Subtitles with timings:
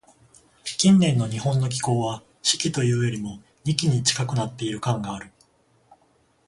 [0.63, 5.31] 近年の日本の気候は、「四季」というよりも、「二季」に近くなっている感がある。